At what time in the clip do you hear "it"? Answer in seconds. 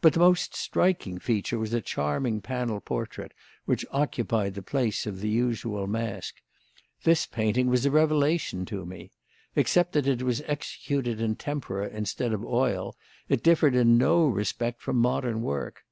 10.06-10.22, 13.28-13.42